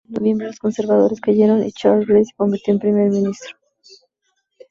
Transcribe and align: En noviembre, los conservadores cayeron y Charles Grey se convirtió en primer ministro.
En 0.07 0.13
noviembre, 0.13 0.47
los 0.47 0.57
conservadores 0.57 1.21
cayeron 1.21 1.63
y 1.63 1.71
Charles 1.71 2.07
Grey 2.07 2.25
se 2.25 2.33
convirtió 2.35 2.73
en 2.73 2.79
primer 2.79 3.11
ministro. 3.11 3.55